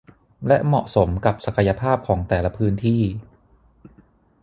[0.47, 3.01] และเหมาะสมกับศักยภาพของแต่ละพื้นที่